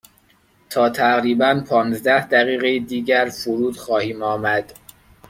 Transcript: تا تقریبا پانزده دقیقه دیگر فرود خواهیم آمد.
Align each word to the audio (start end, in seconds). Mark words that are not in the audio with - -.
تا 0.69 0.89
تقریبا 0.89 1.63
پانزده 1.67 2.27
دقیقه 2.27 2.79
دیگر 2.79 3.25
فرود 3.29 3.77
خواهیم 3.77 4.23
آمد. 4.23 4.73